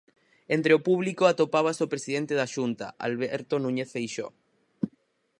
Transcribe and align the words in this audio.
Entre 0.55 0.71
o 0.77 0.83
público 0.87 1.23
atopábase 1.25 1.81
o 1.85 1.91
presidente 1.93 2.33
da 2.39 2.47
Xunta, 2.53 2.87
Alberto 3.07 3.55
Núñez 3.63 3.89
Feixóo. 3.95 4.29